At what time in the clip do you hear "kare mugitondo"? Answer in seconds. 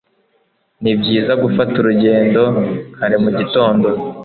2.95-3.89